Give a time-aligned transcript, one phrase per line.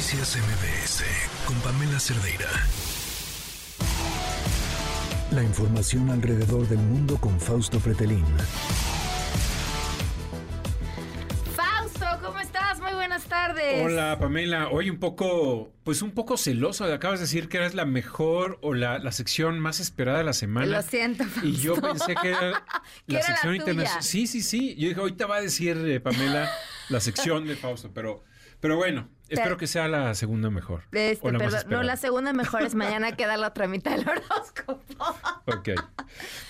[0.00, 1.04] Noticias MBS
[1.44, 2.48] con Pamela Cerdeira.
[5.30, 8.24] La información alrededor del mundo con Fausto Fretelín.
[11.54, 12.80] Fausto, ¿cómo estás?
[12.80, 13.84] Muy buenas tardes.
[13.84, 16.86] Hola Pamela, hoy un poco, pues un poco celoso.
[16.86, 20.32] Acabas de decir que eras la mejor o la, la sección más esperada de la
[20.32, 20.78] semana.
[20.78, 21.46] Lo siento, Fausto.
[21.46, 22.64] Y yo pensé que era
[23.06, 24.02] la era sección internacional.
[24.02, 24.74] Sí, sí, sí.
[24.76, 26.50] Yo dije, ahorita va a decir eh, Pamela
[26.88, 28.24] la sección de Fausto, pero,
[28.60, 30.82] pero bueno, espero que sea la segunda mejor.
[30.92, 33.92] Este, o la más perdón, no, la segunda mejor es mañana queda la otra mitad
[33.96, 34.78] del horóscopo.
[35.46, 35.68] Ok.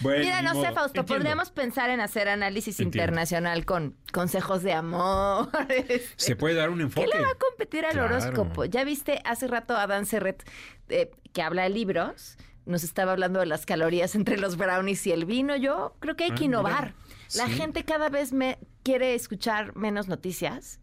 [0.00, 0.72] Bueno, Mira, no sé.
[0.72, 1.14] Fausto, Entiendo.
[1.16, 2.96] podríamos pensar en hacer análisis Entiendo.
[3.04, 5.50] internacional con consejos de amor.
[5.68, 7.06] este, Se puede dar un ¿Qué enfoque.
[7.14, 8.06] le va a competir al Claro.
[8.16, 8.64] horóscopo?
[8.64, 10.48] Ya viste hace rato a Dan Serret,
[10.88, 15.12] eh, que habla de libros, nos estaba hablando de las calorías entre los brownies y
[15.12, 15.54] el vino.
[15.56, 16.94] Yo creo que hay Ah, que innovar.
[16.94, 16.94] mira.
[17.36, 17.52] La Sí.
[17.52, 20.80] gente cada vez me quiere escuchar menos noticias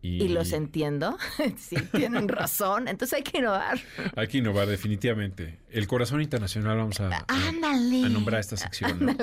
[0.00, 1.18] y, los entiendo.
[1.56, 2.86] sí, tienen razón.
[2.88, 3.78] Entonces hay que innovar.
[4.16, 5.58] Hay que innovar definitivamente.
[5.70, 8.04] El corazón internacional vamos a, a- Ándale.
[8.06, 9.16] a nombrar esta sección.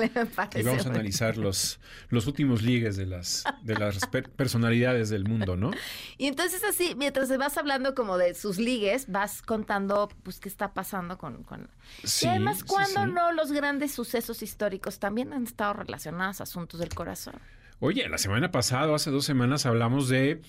[0.54, 5.24] Y vamos a analizar los, los últimos ligues de las, de las per- personalidades del
[5.24, 5.70] mundo, ¿no?
[6.18, 10.72] Y entonces así, mientras vas hablando como de sus ligues, vas contando pues qué está
[10.74, 11.42] pasando con...
[11.42, 11.68] con...
[12.04, 12.94] Sí, y además, sí, sí.
[13.12, 17.34] no los grandes sucesos históricos también han estado relacionados a asuntos del corazón?
[17.80, 20.40] Oye, la semana pasada, hace dos semanas, hablamos de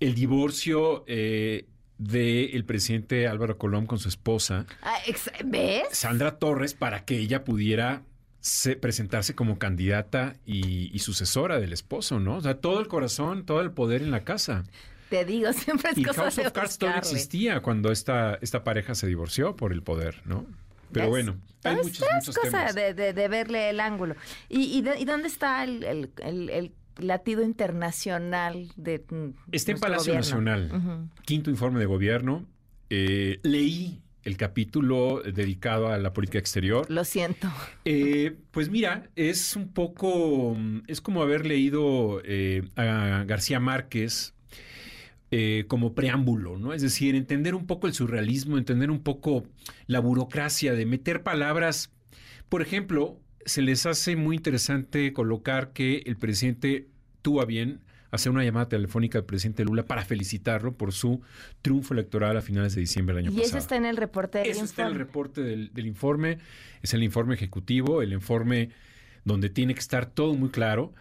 [0.00, 1.66] el divorcio eh,
[1.98, 4.96] del presidente Álvaro Colón con su esposa, Ah,
[5.44, 5.88] ¿Ves?
[5.92, 8.02] Sandra Torres, para que ella pudiera
[8.40, 12.36] se- presentarse como candidata y, y sucesora del esposo, ¿no?
[12.36, 14.64] O sea, todo el corazón, todo el poder en la casa.
[15.10, 16.98] Te digo, siempre es Y cosa House de of Cards buscarle.
[17.00, 20.46] existía cuando esta, esta pareja se divorció por el poder, ¿no?
[20.92, 21.10] Pero ¿Ves?
[21.10, 22.74] bueno, hay Todo muchos, es muchos cosa temas.
[22.74, 24.14] de, de- de verle el ángulo.
[24.48, 29.04] ¿Y, y, de- y dónde está el, el- el- el latido internacional de
[29.52, 30.40] Está en Palacio gobierno?
[30.40, 31.10] Nacional.
[31.24, 32.44] Quinto informe de gobierno.
[32.90, 36.90] Eh, leí el capítulo dedicado a la política exterior.
[36.90, 37.48] Lo siento.
[37.84, 44.34] Eh, pues mira, es un poco, es como haber leído eh, a García Márquez
[45.30, 46.72] eh, como preámbulo, ¿no?
[46.72, 49.44] Es decir, entender un poco el surrealismo, entender un poco
[49.86, 51.92] la burocracia de meter palabras.
[52.48, 56.88] Por ejemplo, se les hace muy interesante colocar que el presidente
[57.22, 57.80] tuvo a bien
[58.10, 61.20] hacer una llamada telefónica al presidente Lula para felicitarlo por su
[61.60, 63.48] triunfo electoral a finales de diciembre del año Y pasado.
[63.48, 66.38] eso está en el reporte del Eso está en el reporte del, del informe,
[66.82, 68.70] es el informe ejecutivo, el informe
[69.24, 70.94] donde tiene que estar todo muy claro.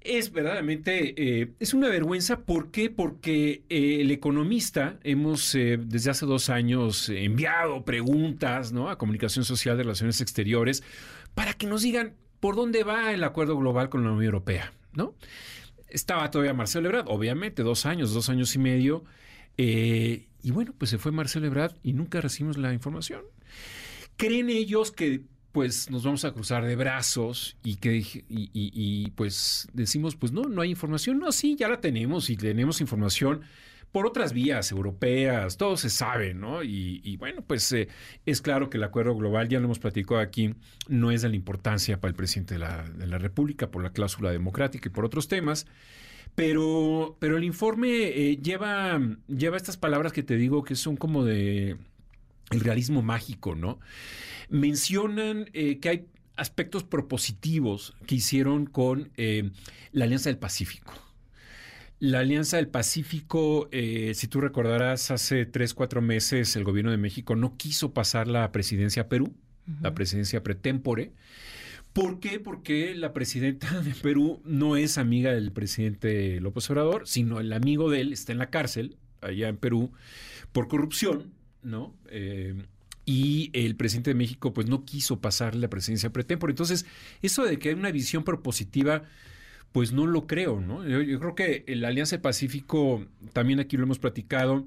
[0.00, 2.40] Es verdaderamente, eh, es una vergüenza.
[2.40, 2.88] ¿Por qué?
[2.88, 8.88] Porque eh, el economista, hemos eh, desde hace dos años enviado preguntas ¿no?
[8.88, 10.82] a Comunicación Social de Relaciones Exteriores
[11.34, 15.14] para que nos digan por dónde va el acuerdo global con la Unión Europea, ¿no?
[15.88, 19.04] Estaba todavía Marcelo Ebrard, obviamente, dos años, dos años y medio.
[19.58, 23.22] y bueno, pues se fue Marcelo Ebrard y nunca recibimos la información.
[24.16, 30.16] ¿Creen ellos que pues nos vamos a cruzar de brazos y que y, pues decimos
[30.16, 31.18] pues no, no hay información?
[31.18, 33.42] No, sí, ya la tenemos y tenemos información
[33.92, 36.62] por otras vías europeas, todo se sabe, ¿no?
[36.62, 37.88] Y, y bueno, pues eh,
[38.24, 40.54] es claro que el acuerdo global, ya lo hemos platicado aquí,
[40.88, 43.90] no es de la importancia para el presidente de la, de la República por la
[43.90, 45.66] cláusula democrática y por otros temas.
[46.36, 51.24] Pero, pero el informe eh, lleva, lleva estas palabras que te digo que son como
[51.24, 51.76] de
[52.50, 53.80] el realismo mágico, ¿no?
[54.50, 56.06] Mencionan eh, que hay
[56.36, 59.50] aspectos propositivos que hicieron con eh,
[59.92, 60.92] la Alianza del Pacífico.
[61.98, 66.96] La Alianza del Pacífico, eh, si tú recordarás, hace tres, cuatro meses el gobierno de
[66.96, 69.34] México no quiso pasar la presidencia a Perú,
[69.82, 71.12] la presidencia pretémpore.
[71.92, 72.40] ¿Por qué?
[72.40, 77.90] Porque la presidenta de Perú no es amiga del presidente López Obrador, sino el amigo
[77.90, 79.92] de él está en la cárcel, allá en Perú,
[80.52, 81.94] por corrupción, ¿no?
[82.08, 82.54] Eh,
[83.10, 86.52] y el presidente de México, pues, no quiso pasarle la presidencia pretémpore.
[86.52, 86.86] Entonces,
[87.22, 89.02] eso de que hay una visión propositiva,
[89.72, 90.86] pues no lo creo, ¿no?
[90.86, 94.64] Yo, yo creo que la Alianza Pacífico, también aquí lo hemos platicado,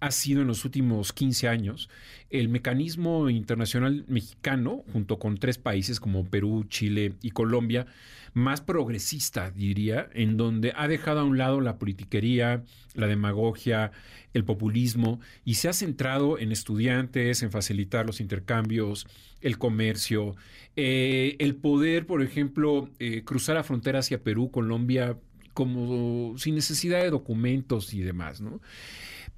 [0.00, 1.88] ha sido en los últimos 15 años
[2.30, 7.86] el mecanismo internacional mexicano, junto con tres países como Perú, Chile y Colombia,
[8.34, 12.64] más progresista, diría, en donde ha dejado a un lado la politiquería,
[12.94, 13.92] la demagogia,
[14.32, 19.06] el populismo, y se ha centrado en estudiantes, en facilitar los intercambios,
[19.40, 20.34] el comercio,
[20.74, 25.16] eh, el poder, por ejemplo, eh, cruzar la frontera hacia Perú, Colombia,
[25.54, 28.60] como sin necesidad de documentos y demás, ¿no?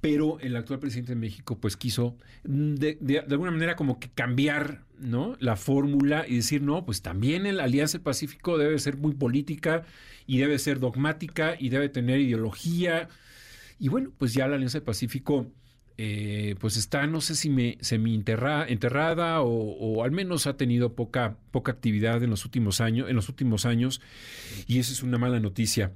[0.01, 5.35] Pero el actual presidente de México, pues quiso de, alguna manera como que cambiar, ¿no?
[5.39, 9.83] La fórmula y decir, no, pues también la Alianza del Pacífico debe ser muy política
[10.27, 13.09] y debe ser dogmática y debe tener ideología.
[13.79, 15.47] Y bueno, pues ya la Alianza del Pacífico
[15.99, 21.37] eh, pues está, no sé si me, semi enterrada o, al menos ha tenido poca,
[21.49, 23.99] poca actividad en los últimos años, en los últimos años,
[24.67, 25.93] y eso es una mala noticia.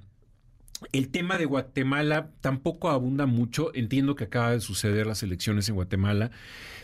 [0.91, 3.73] El tema de Guatemala tampoco abunda mucho.
[3.73, 6.31] Entiendo que acaba de suceder las elecciones en Guatemala,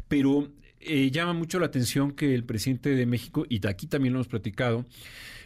[0.08, 0.50] pero
[0.80, 4.28] eh, llama mucho la atención que el presidente de México, y aquí también lo hemos
[4.28, 4.86] platicado,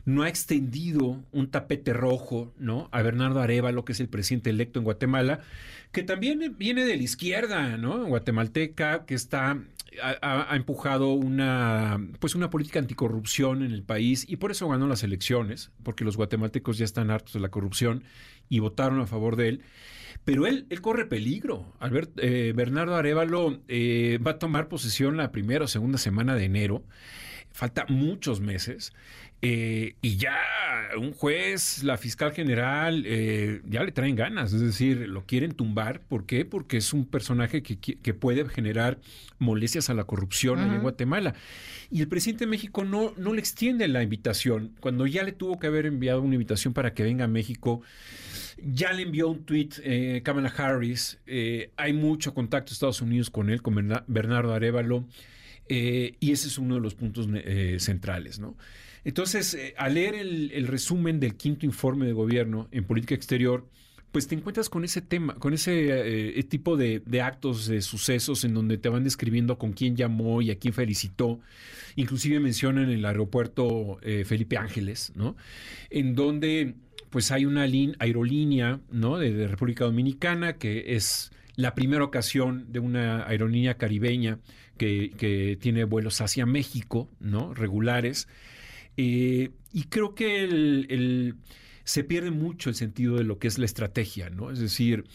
[0.06, 2.90] no ha extendido un tapete rojo ¿no?
[2.92, 5.42] a Bernardo Arevalo, que es el presidente electo en Guatemala,
[5.92, 8.06] que también viene de la izquierda, ¿no?
[8.06, 9.58] Guatemalteca, que está
[10.02, 15.04] ha, empujado una pues una política anticorrupción en el país y por eso ganó las
[15.04, 18.04] elecciones, porque los guatemaltecos ya están hartos de la corrupción
[18.50, 19.62] y votaron a favor de él.
[20.24, 21.74] Pero él, él corre peligro.
[21.80, 26.46] Albert, eh, Bernardo Arevalo eh, va a tomar posesión la primera o segunda semana de
[26.46, 26.84] enero.
[27.52, 28.94] Falta muchos meses.
[29.44, 30.38] Eh, y ya
[30.98, 36.02] un juez, la fiscal general, ya le traen ganas, es decir, lo quieren tumbar.
[36.02, 36.46] ¿Por qué?
[36.46, 39.00] Porque es un personaje que, puede generar
[39.40, 41.34] molestias a la corrupción en Guatemala.
[41.90, 45.60] Y el presidente de México no, no le extiende la invitación, cuando ya le tuvo
[45.60, 47.82] que haber enviado una invitación para que venga a México.
[48.64, 51.20] Ya le envió un tweet eh, Kamala Harris.
[51.26, 53.76] Eh, hay mucho contacto de Estados Unidos con él, con
[54.08, 55.06] Bernardo Arevalo.
[55.68, 58.58] Eh, y ese es uno de los puntos eh, centrales, ¿no?
[59.04, 63.68] Entonces, al leer el, resumen del quinto informe de gobierno en política exterior,
[64.12, 68.78] pues te encuentras con ese tema, con ese tipo de, actos, de sucesos en donde
[68.78, 71.40] te van describiendo con quién llamó y a quién felicitó.
[71.96, 75.36] Inclusive mencionan el aeropuerto Felipe Ángeles, ¿no?
[75.90, 76.76] En donde
[77.12, 83.78] pues hay una aerolínea de, República Dominicana que es la primera ocasión de una aerolínea
[83.78, 84.40] caribeña
[84.82, 87.54] que, tiene vuelos hacia México, ¿no?
[87.54, 88.28] Regulares.
[88.98, 91.36] Eh, y creo que el,
[91.84, 94.52] se pierde mucho el sentido de lo que es la estrategia, ¿no?
[94.52, 95.06] Es decir,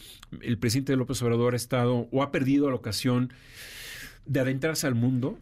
[0.41, 3.33] el presidente López Obrador ha estado o ha perdido la ocasión
[4.25, 5.37] de adentrarse al mundo.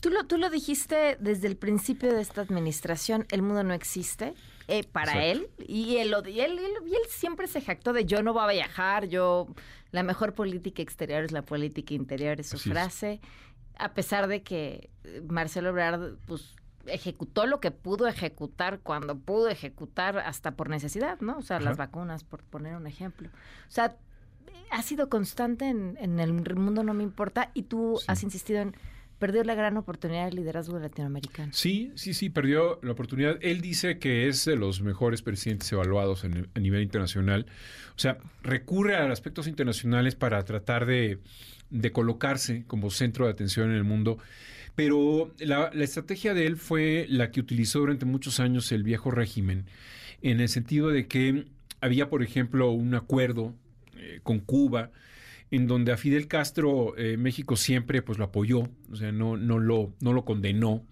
[0.00, 4.34] Tú lo, tú lo dijiste desde el principio de esta administración, el mundo no existe.
[4.68, 8.32] Eh, para él y él, y él, y él siempre se jactó de yo no
[8.32, 9.48] voy a viajar, yo
[9.90, 13.20] la mejor política exterior es la política interior, es su frase,
[13.78, 16.54] a pesar de que eh, Marcelo Ebrard pues
[16.86, 21.38] ejecutó lo que pudo ejecutar cuando pudo ejecutar hasta por necesidad, ¿no?
[21.38, 23.28] O sea, las vacunas, por poner un ejemplo.
[23.28, 23.96] O sea,
[24.70, 28.74] ha sido constante en, en el mundo no me importa y tú has insistido en
[29.22, 31.52] perdió la gran oportunidad de liderazgo latinoamericano.
[31.52, 33.38] Sí, sí, sí, perdió la oportunidad.
[33.40, 37.46] Él dice que es de los mejores presidentes evaluados a nivel internacional.
[37.94, 41.20] O sea, recurre a aspectos internacionales para tratar de,
[41.92, 44.18] colocarse como centro de atención en el mundo.
[44.74, 49.66] Pero la, estrategia de él fue la que utilizó durante muchos años el viejo régimen,
[50.22, 51.46] en el sentido de que
[51.80, 53.54] había, por ejemplo, un acuerdo
[53.96, 54.90] eh, con Cuba
[55.52, 59.58] en donde a Fidel Castro eh, México siempre pues lo apoyó, o sea, no, no,
[59.58, 60.86] lo, no lo condenó.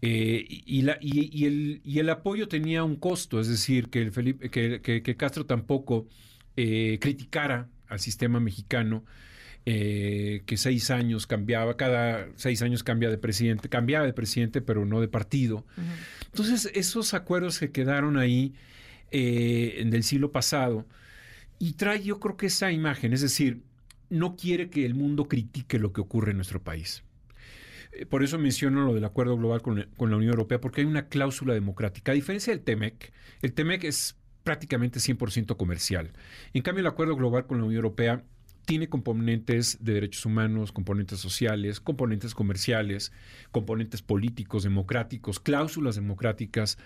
[0.00, 4.10] Eh, y, la, y, el, y, el, apoyo tenía un costo, es decir, que, el
[4.10, 6.08] Felipe, que, Castro tampoco
[6.56, 9.04] eh, criticara al sistema mexicano,
[9.64, 15.00] que seis años cambiaba, cada seis años cambia de presidente, cambiaba de presidente, pero no
[15.00, 15.66] de partido.
[16.26, 18.54] Entonces, esos acuerdos que quedaron ahí
[19.12, 20.86] en el siglo pasado,
[21.60, 23.62] y trae yo creo que esa imagen, es decir,
[24.12, 27.02] no quiere que el mundo critique lo que ocurre en nuestro país.
[27.92, 31.08] Eh, por eso menciono lo del acuerdo global con, la Unión Europea, porque hay una
[31.08, 32.12] cláusula democrática.
[32.12, 33.10] A diferencia del TEMEC,
[33.40, 36.12] el TEMEC es prácticamente 100% comercial.
[36.52, 38.22] En cambio, el acuerdo global con la Unión Europea
[38.66, 43.12] tiene componentes de derechos humanos, componentes sociales, componentes comerciales,
[43.50, 46.76] componentes políticos, democráticos, cláusulas democráticas,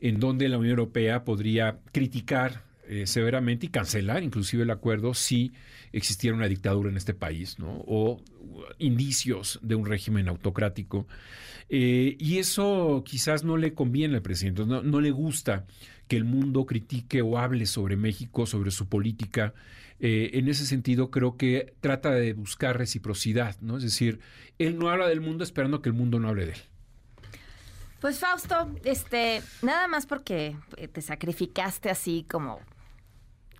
[0.00, 5.52] en donde la Unión Europea podría criticar eh, severamente y cancelar inclusive el acuerdo si
[5.92, 7.82] existiera una dictadura en este país, ¿no?
[7.86, 8.20] O
[8.78, 11.06] indicios de un régimen autocrático.
[11.70, 15.66] Eh, y eso quizás no le conviene al presidente, no, no, le gusta
[16.08, 19.54] que el mundo critique o hable sobre México, sobre su política.
[19.98, 23.78] Eh, en ese sentido, creo que trata de buscar reciprocidad, ¿no?
[23.78, 24.20] Es decir,
[24.58, 26.58] él no habla del mundo esperando que el mundo no hable de él.
[28.00, 30.54] Pues Fausto, este, nada más porque
[30.92, 32.60] te sacrificaste así como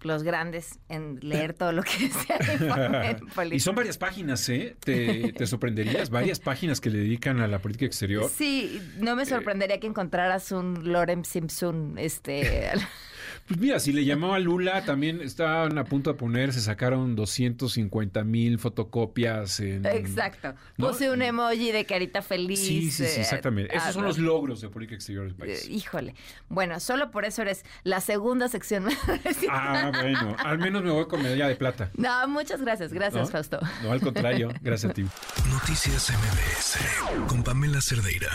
[0.04, 3.18] los grandes en leer todo lo que sea
[3.50, 4.76] Y son varias páginas, ¿eh?
[4.80, 8.30] Te, sorprenderías, varias páginas que le dedican a la política exterior.
[8.34, 12.70] Sí, no me eh, sorprendería que encontraras un Lorem Simpson, este...
[13.46, 17.14] Pues mira, si le llamó a Lula, también estaban a punto de poner, se sacaron
[17.14, 19.60] 250 mil fotocopias.
[19.60, 20.54] En, Exacto.
[20.78, 20.88] ¿no?
[20.88, 22.58] Puse un emoji de carita feliz.
[22.60, 23.76] Sí, sí, sí, eh, exactamente.
[23.76, 25.68] Esos son ah, los logros de política exterior del eh, país.
[25.68, 26.14] Híjole.
[26.48, 28.88] Bueno, solo por eso eres la segunda sección.
[29.50, 31.90] Ah, bueno, al menos me voy con medalla de plata.
[31.96, 32.92] No, muchas gracias.
[32.92, 33.30] Gracias, ¿no?
[33.30, 33.60] Fausto.
[33.82, 35.04] No, al contrario, gracias a ti.
[35.50, 38.30] Noticias MBS con Pamela Cerdeira.